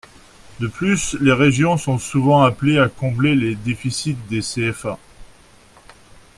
[0.59, 4.97] De plus, les régions sont souvent appelées à combler les déficits des CFA.